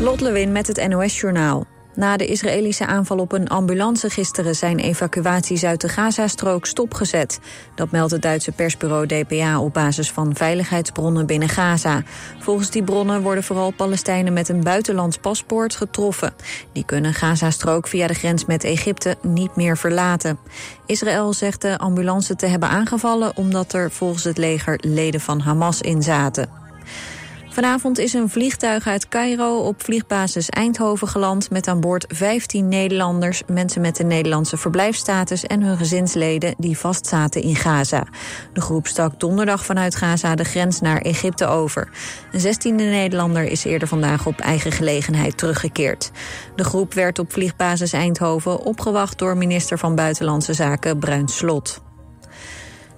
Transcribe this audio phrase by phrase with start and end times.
[0.00, 1.64] Lot Lewin met het NOS-journaal.
[1.94, 7.40] Na de Israëlische aanval op een ambulance gisteren zijn evacuaties uit de Gazastrook stopgezet.
[7.74, 12.02] Dat meldt het Duitse persbureau DPA op basis van veiligheidsbronnen binnen Gaza.
[12.38, 16.34] Volgens die bronnen worden vooral Palestijnen met een buitenlands paspoort getroffen.
[16.72, 20.38] Die kunnen Gazastrook via de grens met Egypte niet meer verlaten.
[20.86, 25.80] Israël zegt de ambulance te hebben aangevallen omdat er volgens het leger leden van Hamas
[25.80, 26.59] in zaten.
[27.52, 31.50] Vanavond is een vliegtuig uit Cairo op vliegbasis Eindhoven geland...
[31.50, 35.44] met aan boord 15 Nederlanders, mensen met een Nederlandse verblijfsstatus...
[35.44, 38.06] en hun gezinsleden die vastzaten in Gaza.
[38.52, 41.88] De groep stak donderdag vanuit Gaza de grens naar Egypte over.
[42.32, 46.10] Een 16e Nederlander is eerder vandaag op eigen gelegenheid teruggekeerd.
[46.56, 51.89] De groep werd op vliegbasis Eindhoven opgewacht door minister van Buitenlandse Zaken Bruin Slot.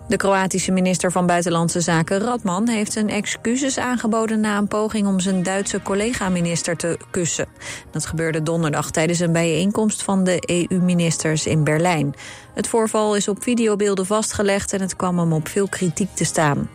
[0.09, 5.21] De Kroatische minister van Buitenlandse Zaken Radman heeft zijn excuses aangeboden na een poging om
[5.21, 7.47] zijn Duitse collega-minister te kussen.
[7.91, 12.15] Dat gebeurde donderdag tijdens een bijeenkomst van de EU-ministers in Berlijn.
[12.55, 16.69] Het voorval is op videobeelden vastgelegd en het kwam hem op veel kritiek te staan.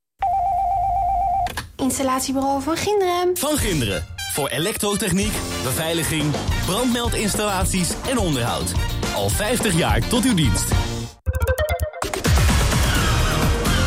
[1.77, 3.37] Installatiebureau van Ginderen.
[3.37, 4.16] Van Ginderen.
[4.37, 5.33] Voor elektrotechniek,
[5.63, 6.35] beveiliging,
[6.67, 8.73] brandmeldinstallaties en onderhoud.
[9.15, 10.71] Al 50 jaar tot uw dienst.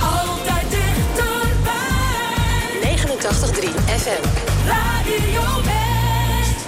[0.02, 1.76] Altijd dichterbij.
[2.82, 4.24] 89.3 FM.
[4.68, 6.66] Radio West.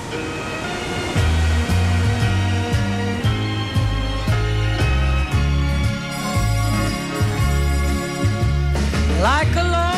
[9.22, 9.91] like a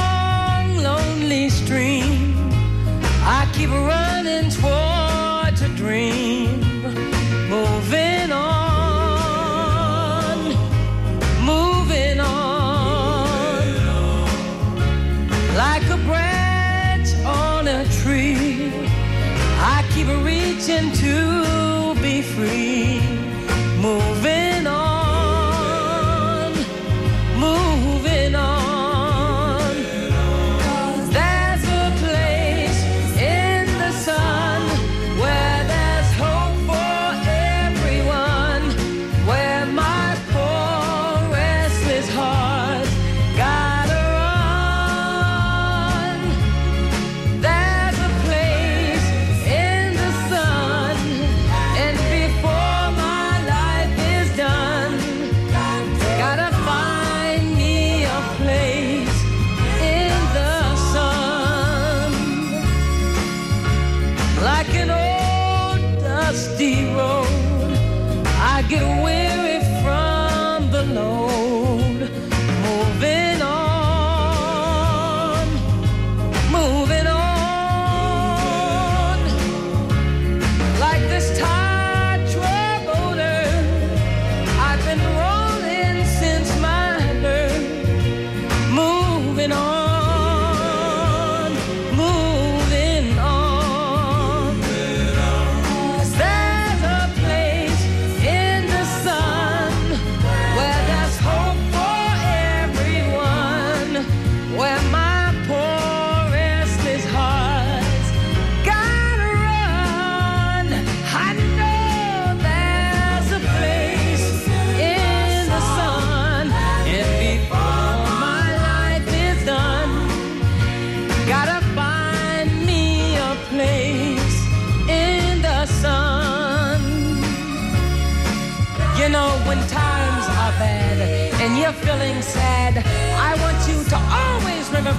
[3.87, 4.49] running
[5.61, 6.59] a dream,
[7.49, 9.17] moving on,
[11.41, 13.65] moving on,
[15.55, 18.71] like a branch on a tree.
[19.59, 22.99] I keep reaching to be free,
[23.81, 24.42] moving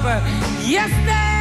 [0.04, 1.33] Yes, there.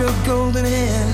[0.00, 1.09] your golden hair.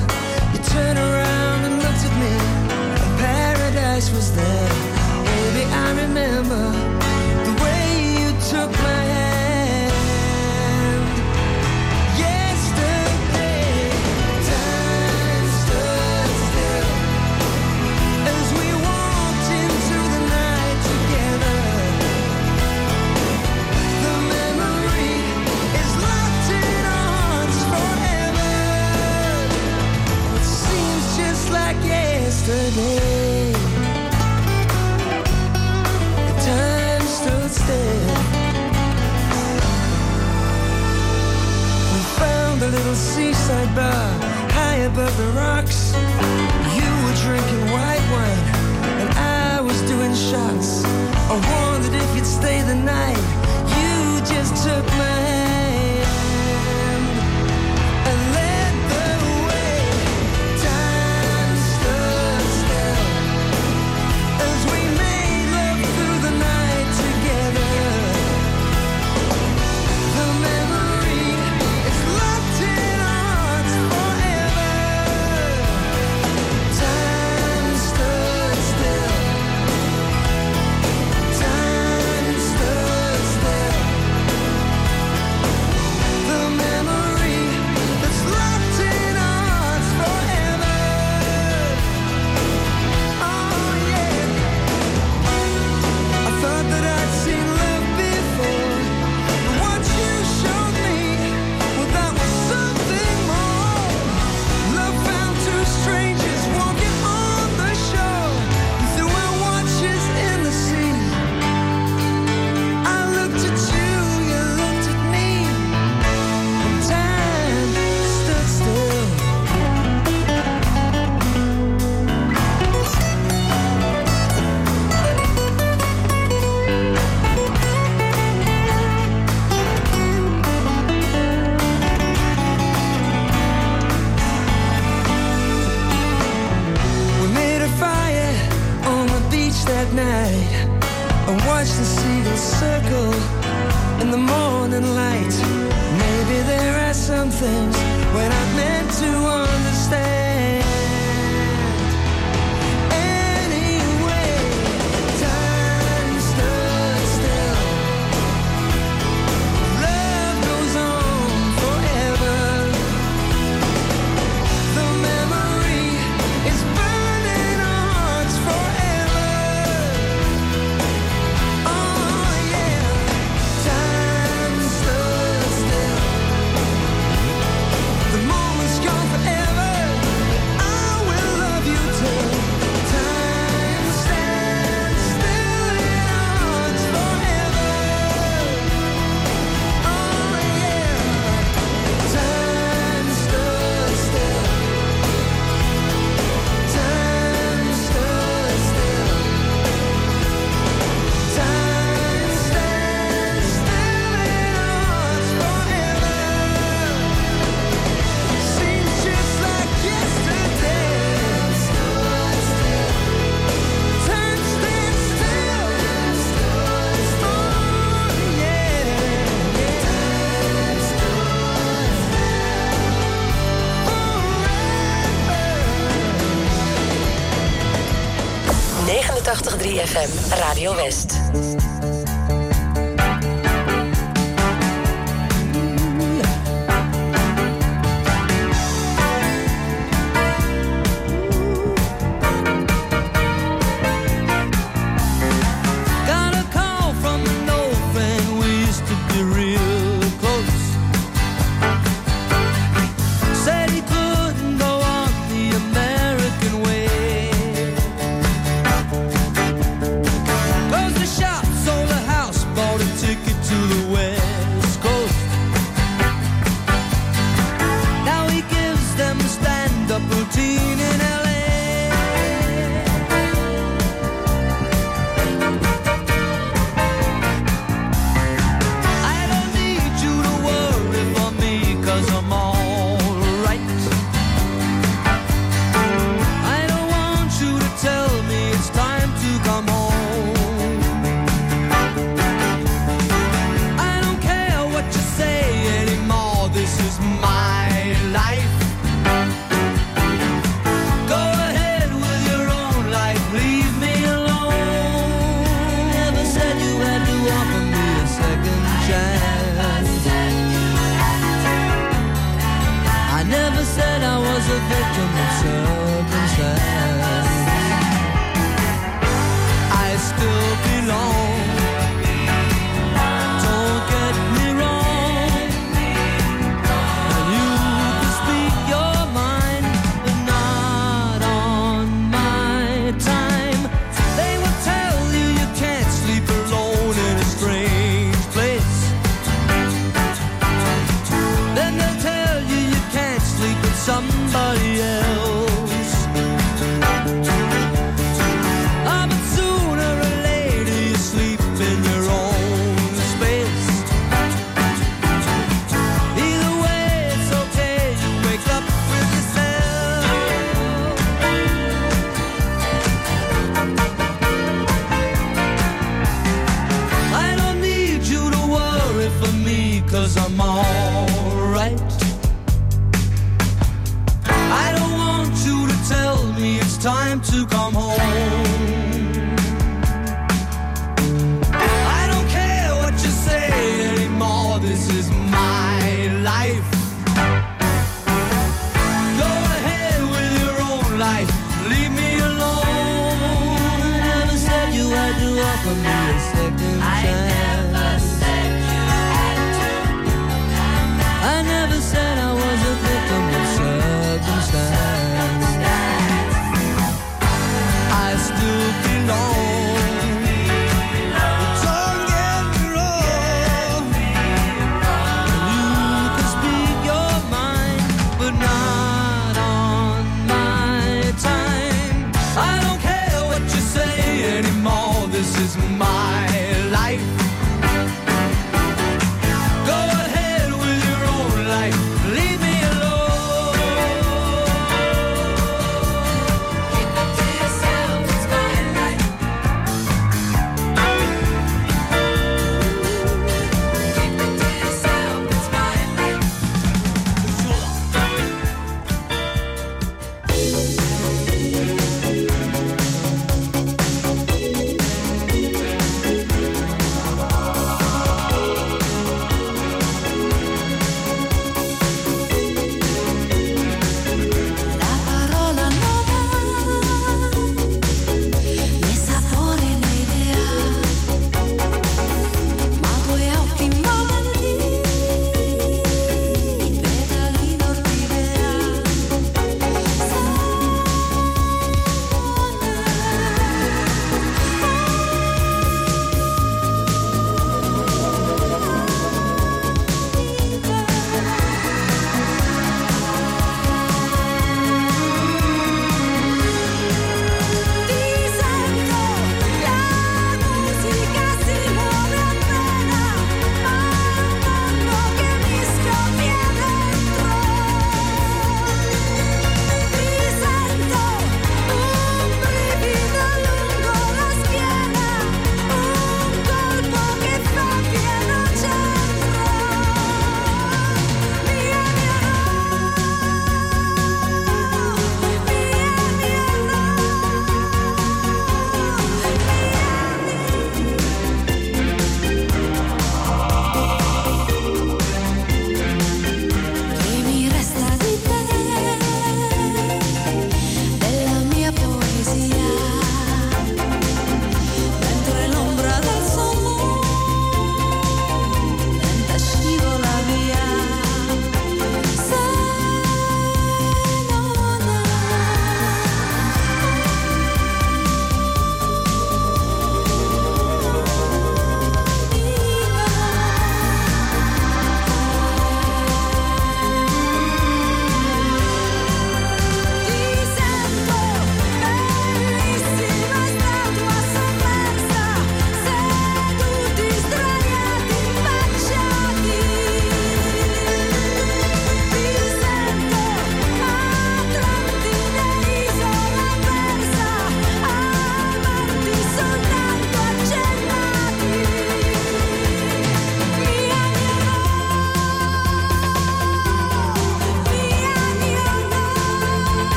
[43.77, 45.86] above, high above the rocks.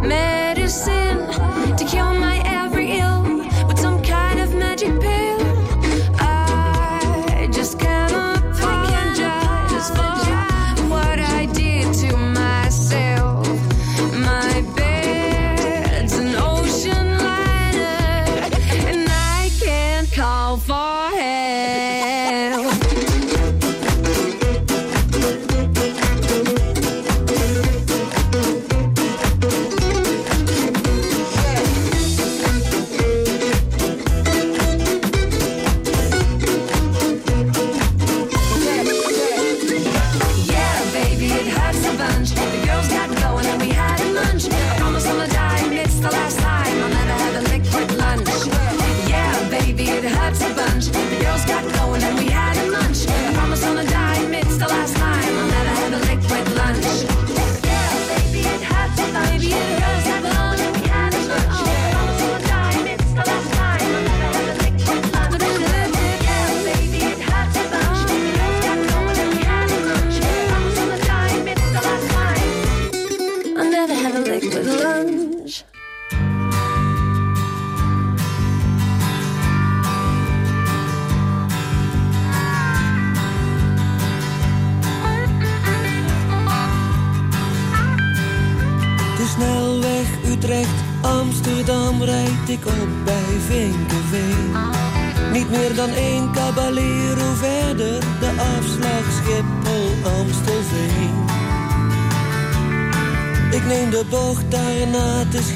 [0.00, 0.97] medicine.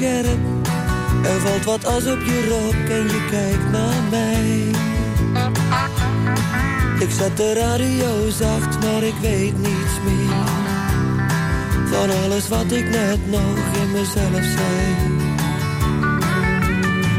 [0.03, 4.61] Er valt wat as op je rok en je kijkt naar mij.
[6.99, 10.61] Ik zet de radio zacht, maar ik weet niets meer
[11.93, 15.11] van alles wat ik net nog in mezelf zei.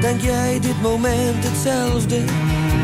[0.01, 2.21] Denk jij dit moment hetzelfde?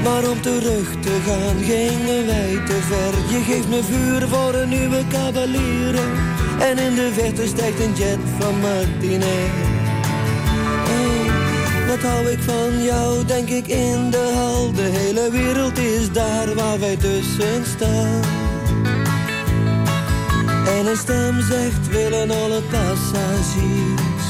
[0.05, 3.37] Maar om terug te gaan gingen wij te ver.
[3.37, 5.95] Je geeft me vuur voor een nieuwe cavalier.
[6.59, 9.70] En in de verte stijgt een jet van Martinair.
[11.91, 14.73] Wat hou ik van jou, denk ik in de hal.
[14.73, 18.21] De hele wereld is daar waar wij tussen staan.
[20.67, 24.27] En een stem zegt willen alle passagiers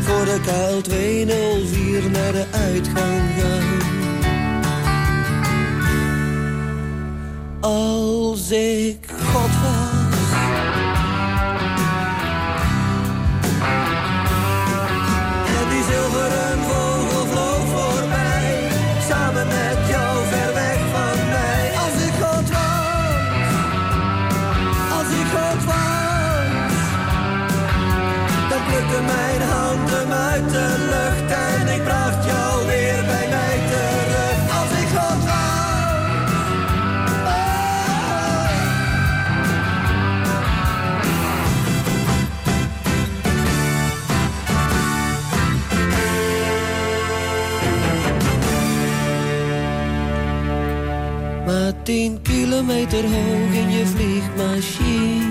[0.00, 3.80] Voor de KL 204 naar de uitgang gaan
[7.60, 8.98] Als ik
[9.32, 9.50] God
[28.86, 34.38] plukte mijn hand hem uit de lucht en ik bracht jou weer bij mij terug.
[34.60, 35.44] Als ik God was.
[51.46, 55.25] Maar tien kilometer hoog in je vliegmachine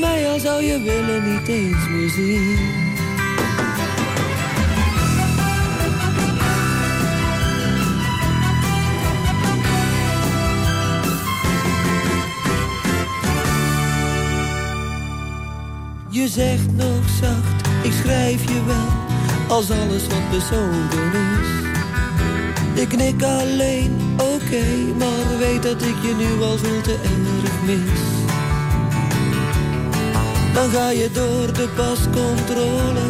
[0.00, 2.58] Mij al zou je willen niet eens meer zien
[16.10, 21.58] Je zegt nog zacht, ik schrijf je wel Als alles wat bezonken is
[22.80, 24.64] ik knik alleen, oké,
[24.98, 28.17] maar weet dat ik je nu al veel te erg mis.
[30.58, 33.06] Dan ga je door de pascontrole,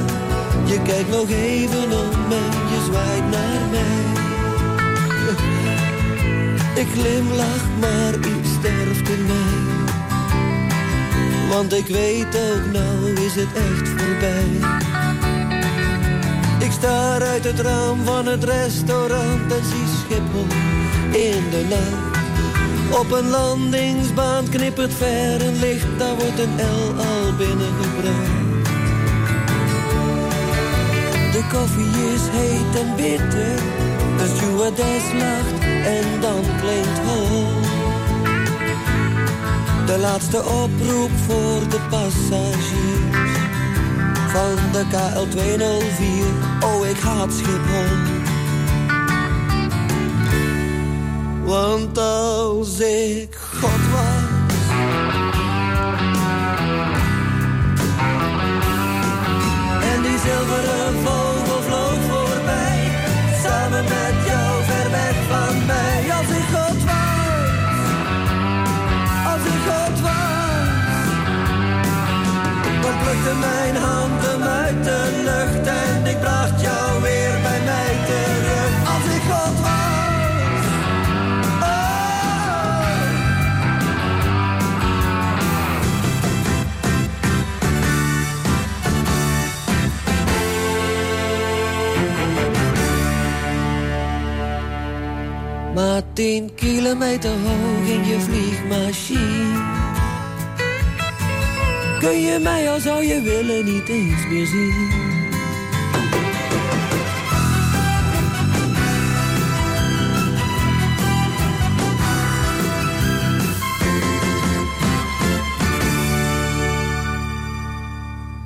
[0.65, 4.07] je kijkt nog even om en je zwaait naar mij.
[6.83, 9.87] Ik glimlach, maar iets sterft in mij.
[11.51, 14.49] Want ik weet ook, nou is het echt voorbij.
[16.59, 20.47] Ik sta uit het raam van het restaurant en zie Schiphol
[21.13, 22.08] in de nacht.
[22.91, 28.37] Op een landingsbaan knippert ver een licht, daar wordt een L al binnengebracht.
[31.33, 33.55] De koffie is heet en bitter,
[34.19, 37.47] de stewardess lacht en dan klinkt hol.
[39.87, 43.39] De laatste oproep voor de passagiers
[44.29, 46.25] van de KL 204.
[46.61, 48.18] Oh, ik haat Schiphol.
[51.49, 54.29] Want als ik God was,
[60.25, 62.91] zilveren vogel vloog voorbij.
[63.45, 66.13] Samen met jou ver weg van mij.
[66.19, 67.79] Als ik God was,
[69.33, 71.07] als ik God was.
[72.83, 75.98] Dan plukte mijn hand hem uit de lucht en
[95.79, 99.63] Maar tien kilometer hoog in je vliegmachine.
[101.99, 104.91] Kun je mij al zou je willen niet eens meer zien.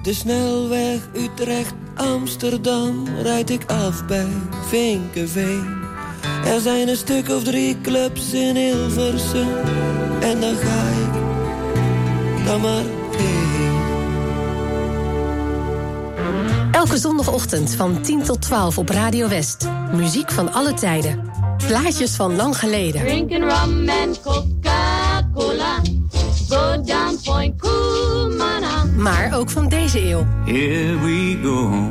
[0.02, 4.28] De snelweg Utrecht-Amsterdam rijd ik af bij
[4.68, 5.81] Vinkenveen.
[6.44, 9.48] Er zijn een stuk of drie clubs in Hilversum
[10.20, 11.12] en dan ga ik
[12.44, 12.82] dan maar
[13.16, 13.42] heen.
[16.72, 19.68] Elke zondagochtend van 10 tot 12 op Radio West.
[19.92, 21.30] Muziek van alle tijden.
[21.66, 23.00] Plaatjes van lang geleden.
[23.00, 25.80] Drinking rum and Coca-Cola.
[26.48, 28.84] Go down Point Kumana.
[28.96, 30.26] Maar ook van deze eeuw.
[30.44, 31.90] Here we go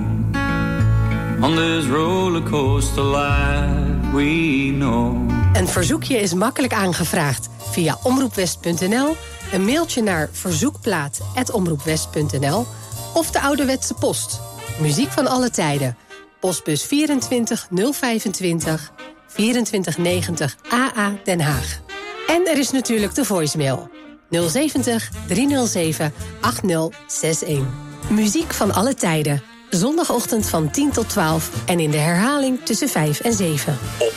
[1.42, 5.30] on this rollercoaster life we know.
[5.54, 9.16] Een verzoekje is makkelijk aangevraagd via omroepwest.nl,
[9.54, 12.66] een mailtje naar verzoekplaat.omroepwest.nl
[13.14, 14.42] of de ouderwetse post.
[14.80, 15.98] Muziek van alle tijden.
[16.40, 18.92] Postbus 24 025
[19.28, 21.82] 2490 AA Den Haag.
[22.28, 23.90] En er is natuurlijk de voicemail
[24.30, 27.66] 070 307 8061.
[28.10, 29.51] Muziek van alle tijden.
[29.72, 33.80] Zondagochtend van 10 tot 12 en in de herhaling tussen 5 en 7.
[33.98, 34.14] Op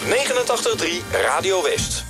[0.76, 2.04] 89.3 Radio West.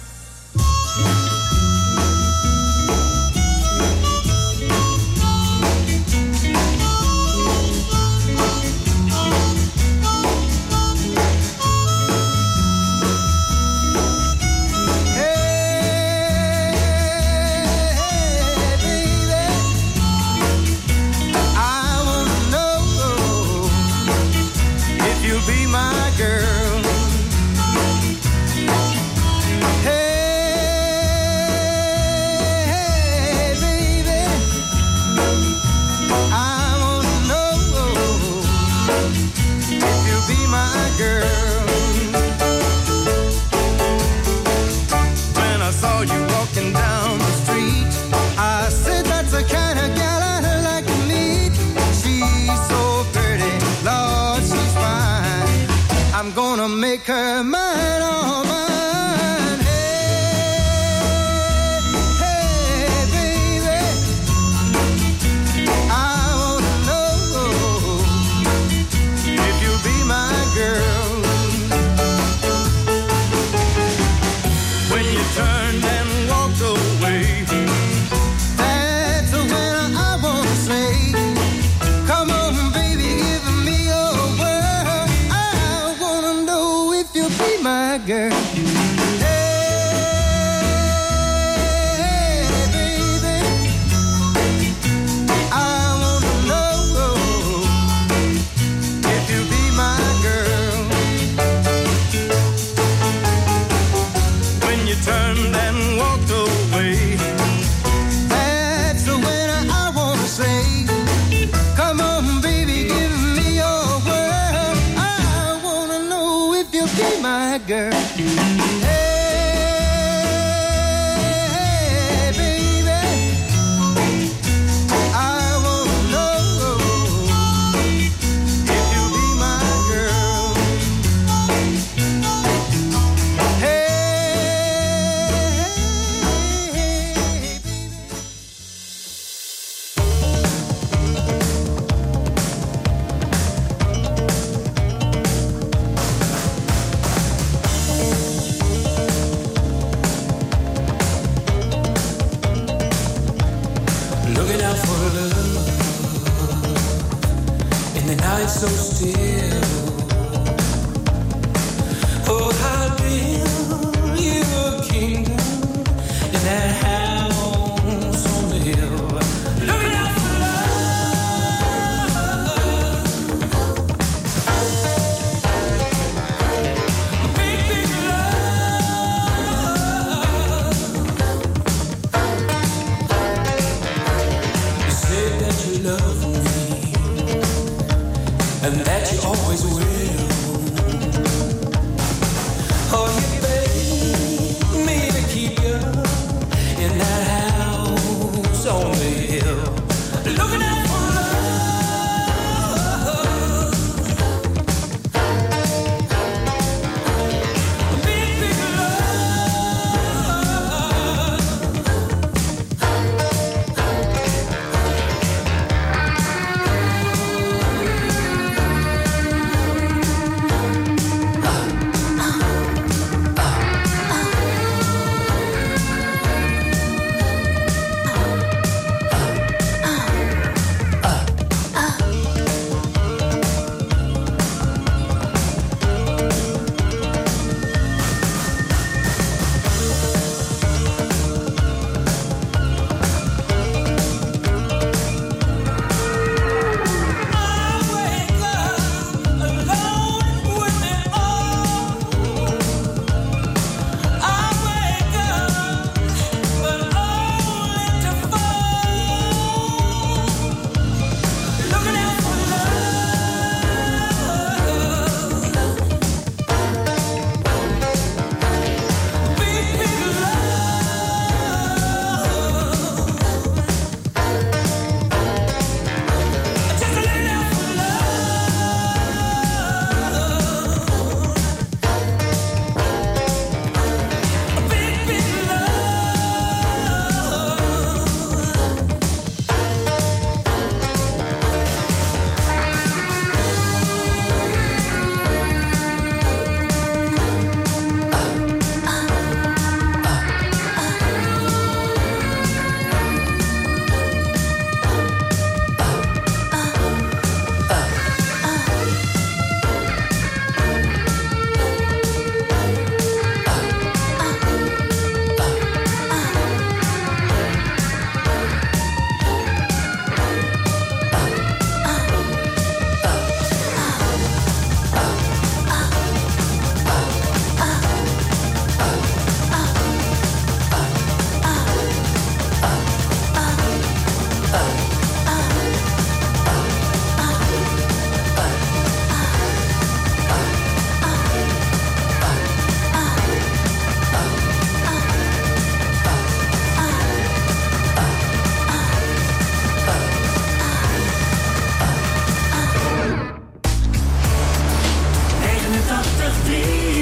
[356.43, 356.94] me.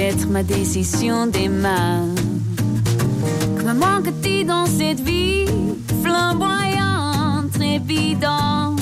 [0.00, 2.14] Être ma décision démarre.
[3.58, 5.44] Que me manque-t-il dans cette vie
[6.04, 8.80] flamboyante, trépidante?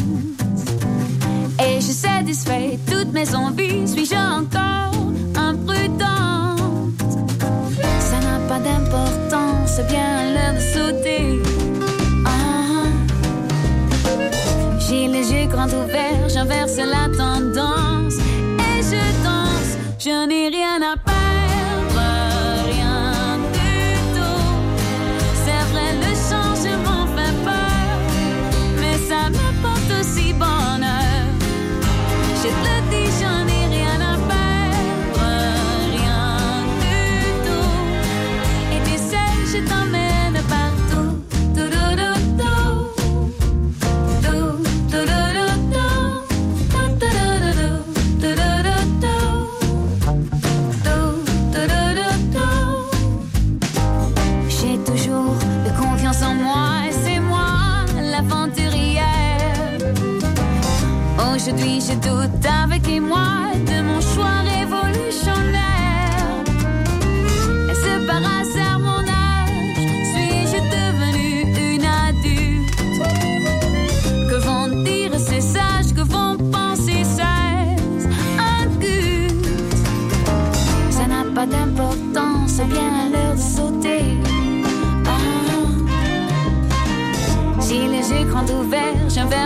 [1.58, 4.92] Et je satisfais toutes mes envies, suis-je encore
[5.34, 7.00] imprudente?
[7.98, 11.40] Ça n'a pas d'importance, bien l'heure de sauter.
[12.26, 12.84] Ah,
[14.78, 18.14] j'ai les yeux grands ouverts, j'inverse la tendance.
[18.58, 18.82] Et
[20.06, 20.45] Je n'ai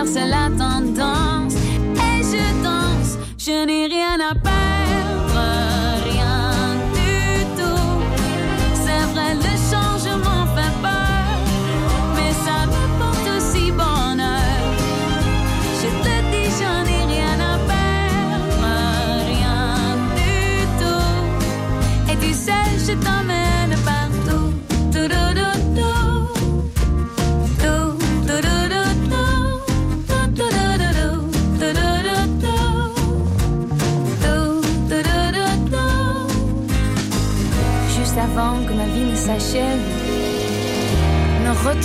[0.05, 1.55] c'est la tendance.
[1.95, 4.80] Et je danse, je n'ai rien à perdre.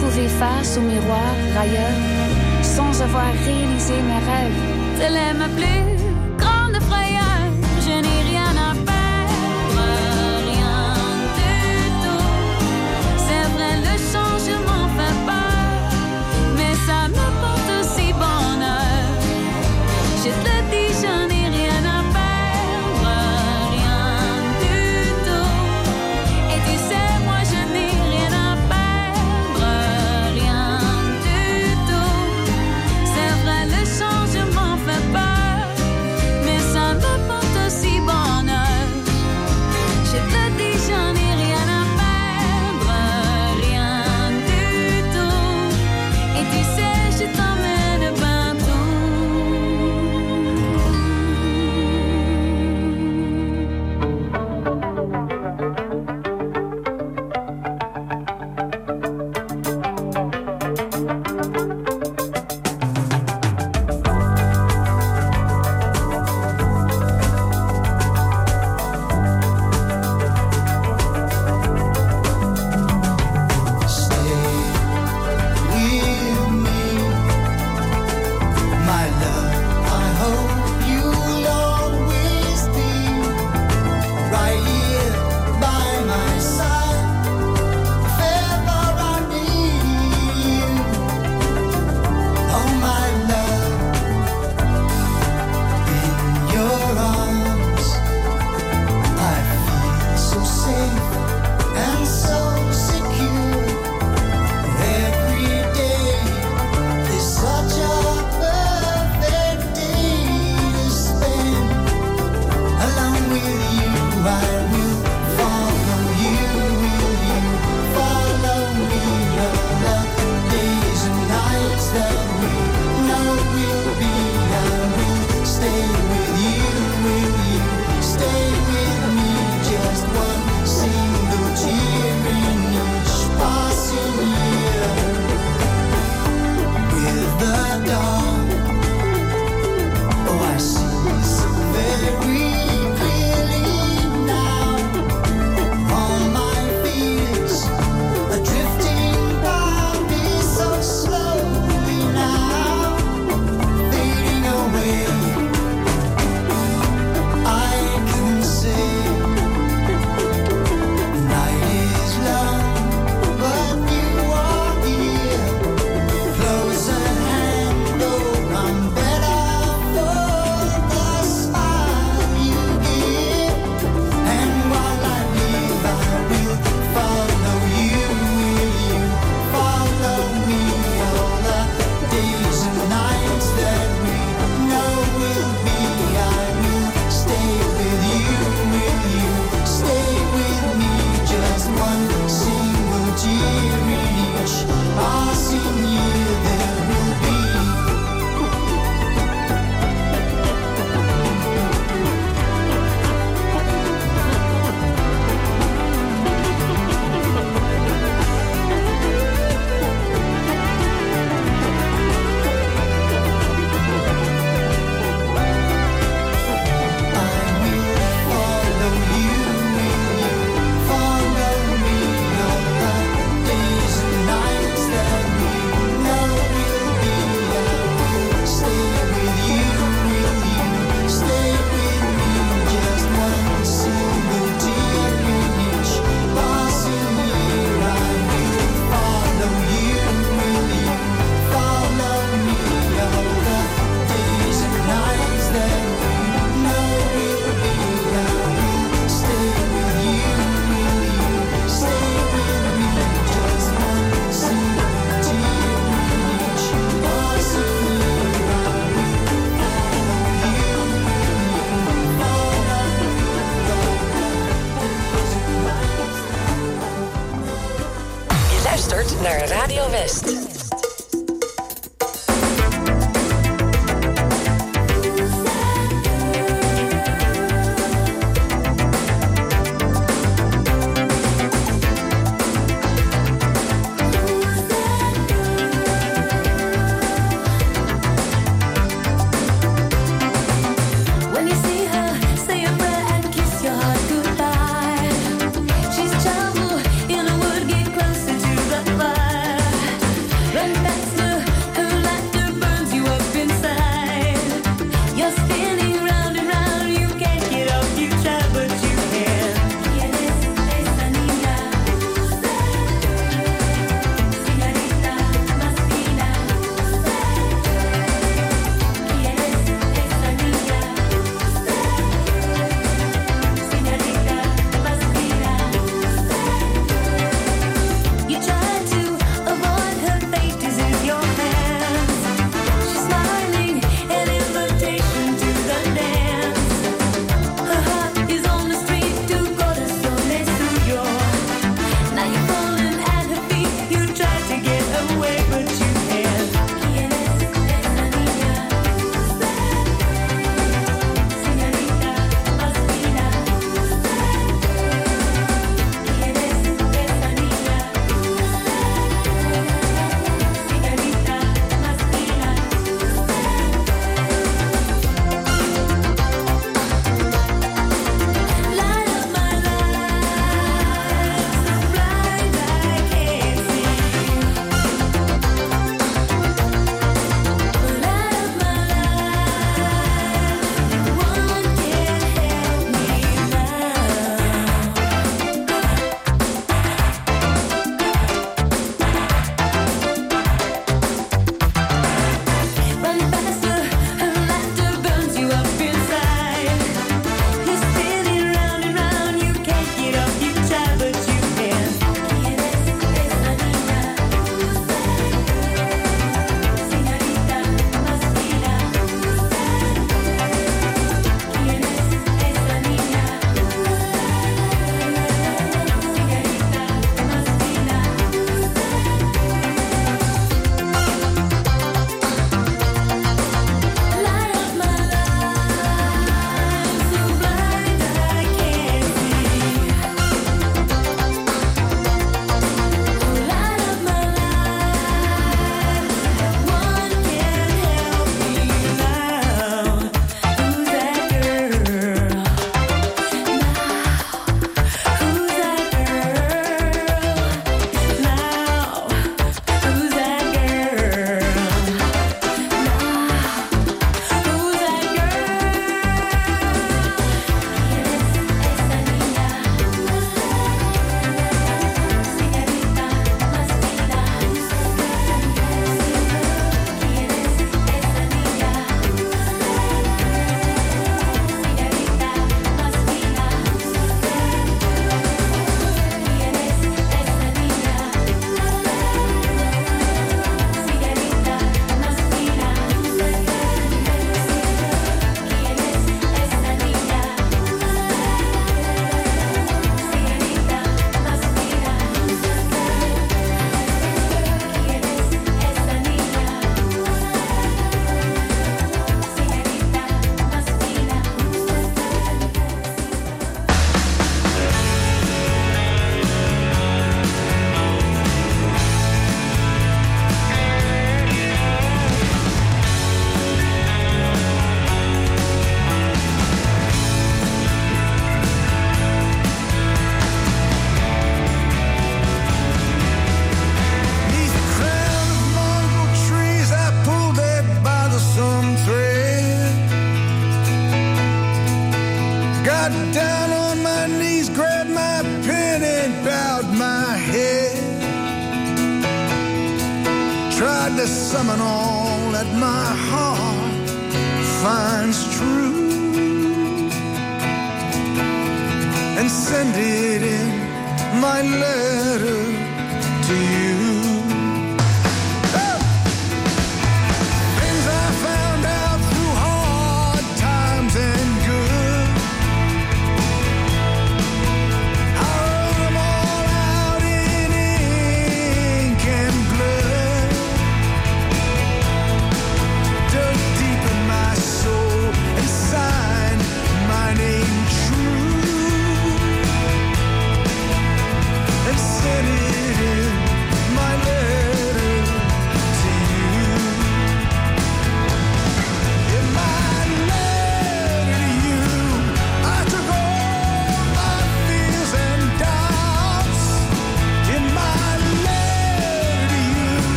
[0.00, 4.80] retrouver face au miroir ailleurs, sans avoir réalisé mes rêves.
[5.38, 5.69] Ma plus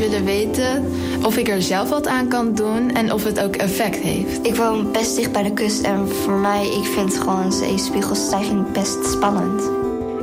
[0.00, 0.84] willen weten
[1.24, 4.46] of ik er zelf wat aan kan doen en of het ook effect heeft.
[4.46, 9.06] Ik woon best dicht bij de kust en voor mij, ik vind gewoon zeespiegelstijging best
[9.12, 9.70] spannend.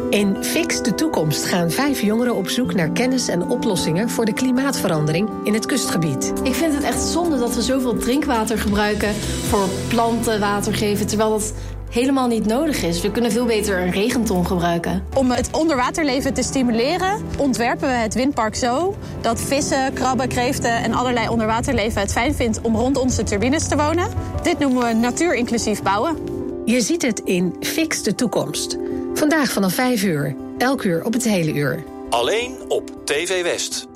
[0.09, 4.33] In Fix de Toekomst gaan vijf jongeren op zoek naar kennis en oplossingen voor de
[4.33, 6.33] klimaatverandering in het kustgebied.
[6.43, 9.13] Ik vind het echt zonde dat we zoveel drinkwater gebruiken
[9.47, 11.53] voor planten water geven, terwijl dat
[11.89, 13.01] helemaal niet nodig is.
[13.01, 15.03] We kunnen veel beter een regenton gebruiken.
[15.15, 20.93] Om het onderwaterleven te stimuleren, ontwerpen we het windpark zo dat vissen, krabben, kreeften en
[20.93, 24.09] allerlei onderwaterleven het fijn vindt om rond onze turbines te wonen.
[24.41, 26.17] Dit noemen we natuurinclusief bouwen.
[26.65, 28.77] Je ziet het in Fix de Toekomst.
[29.13, 31.83] Vandaag vanaf 5 uur, elk uur op het hele uur.
[32.09, 33.87] Alleen op TV West.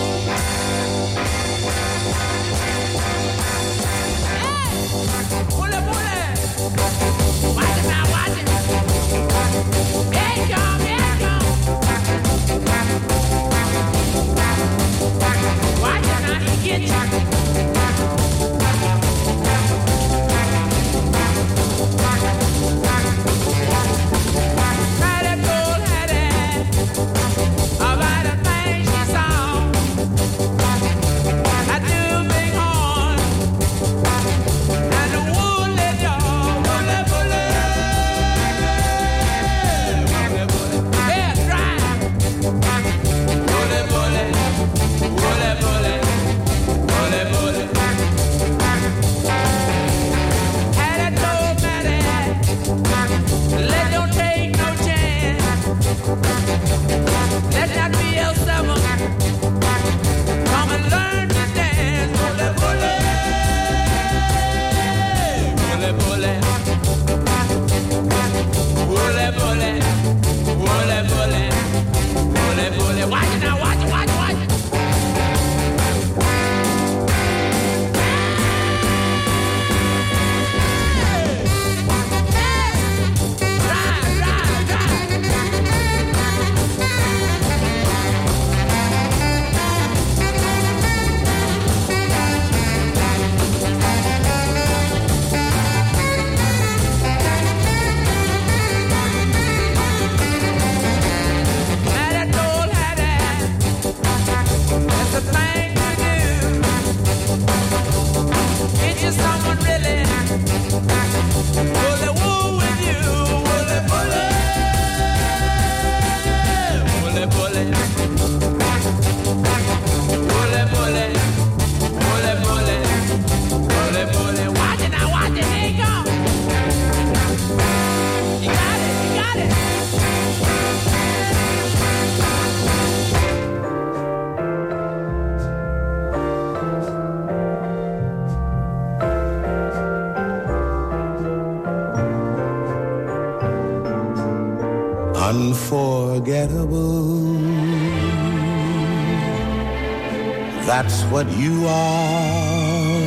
[151.12, 153.02] what you are.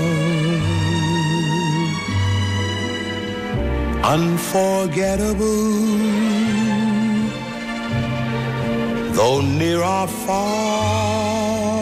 [4.16, 5.72] Unforgettable,
[9.16, 11.82] though near or far.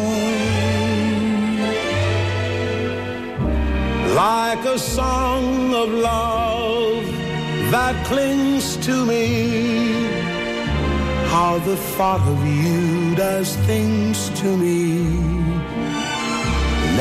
[4.15, 7.05] Like a song of love
[7.73, 9.27] that clings to me.
[11.33, 15.32] How the thought of you does things to me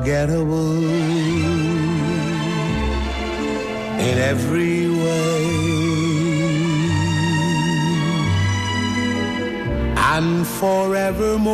[0.00, 0.84] unforgettable
[4.00, 5.46] in every way.
[9.96, 11.46] And forevermore,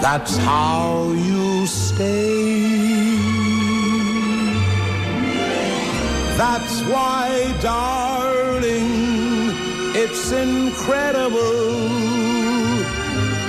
[0.00, 3.16] that's how you stay.
[6.36, 8.90] That's why, darling,
[9.94, 12.15] it's incredible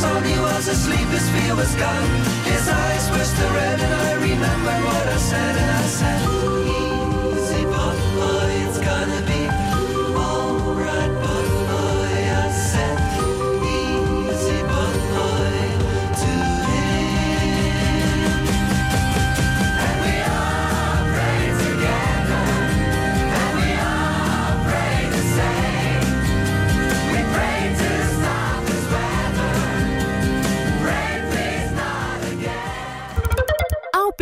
[0.00, 2.08] Son, he was asleep, his fear was gone.
[2.52, 6.29] His eyes were still red, and I remember what I said, and I said,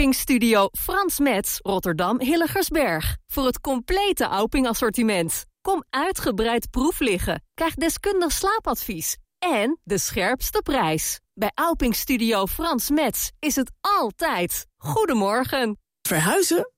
[0.09, 0.19] again.
[0.19, 3.17] Auping Studio Frans Metz, Rotterdam Hilligersberg.
[3.27, 5.45] Voor het complete Auping assortiment.
[5.61, 7.43] Kom uitgebreid proef liggen.
[7.55, 9.17] Krijg deskundig slaapadvies.
[9.39, 11.21] En de scherpste prijs.
[11.35, 14.67] Bij Auping Studio Frans Metz is het altijd.
[14.77, 15.79] Goedemorgen.
[16.03, 16.73] Verhuizen?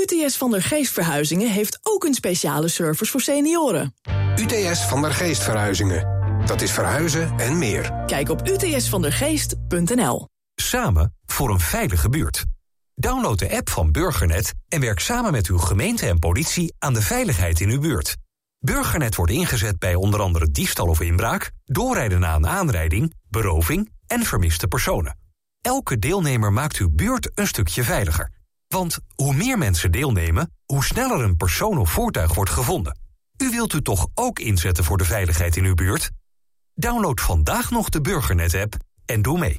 [0.00, 3.94] UTS van der Geest Verhuizingen heeft ook een speciale service voor senioren.
[4.36, 6.14] UTS van der Geest Verhuizingen.
[6.46, 8.04] Dat is verhuizen en meer.
[8.06, 10.28] Kijk op utsvandergeest.nl.
[10.54, 12.44] Samen voor een veilige buurt.
[12.98, 17.02] Download de app van Burgernet en werk samen met uw gemeente en politie aan de
[17.02, 18.16] veiligheid in uw buurt.
[18.58, 24.22] Burgernet wordt ingezet bij onder andere diefstal of inbraak, doorrijden na een aanrijding, beroving en
[24.22, 25.18] vermiste personen.
[25.60, 28.32] Elke deelnemer maakt uw buurt een stukje veiliger.
[28.68, 32.98] Want hoe meer mensen deelnemen, hoe sneller een persoon of voertuig wordt gevonden.
[33.42, 36.10] U wilt u toch ook inzetten voor de veiligheid in uw buurt?
[36.74, 39.58] Download vandaag nog de Burgernet-app en doe mee.